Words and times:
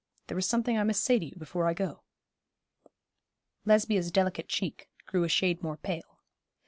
There 0.25 0.37
is 0.39 0.47
something 0.47 0.79
I 0.79 0.83
must 0.83 1.03
say 1.03 1.19
to 1.19 1.25
you 1.25 1.35
before 1.37 1.67
I 1.67 1.75
go.' 1.75 2.01
Lesbia's 3.65 4.09
delicate 4.11 4.47
cheek 4.49 4.89
grew 5.05 5.23
a 5.23 5.29
shade 5.29 5.61
more 5.61 5.77
pale. 5.77 6.17